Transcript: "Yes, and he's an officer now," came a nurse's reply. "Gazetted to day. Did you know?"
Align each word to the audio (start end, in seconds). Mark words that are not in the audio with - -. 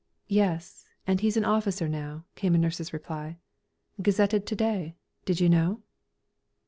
"Yes, 0.33 0.83
and 1.05 1.19
he's 1.21 1.37
an 1.37 1.45
officer 1.45 1.87
now," 1.87 2.25
came 2.33 2.55
a 2.55 2.57
nurse's 2.57 2.91
reply. 2.91 3.37
"Gazetted 4.01 4.47
to 4.47 4.55
day. 4.55 4.95
Did 5.25 5.39
you 5.39 5.47
know?" 5.47 5.83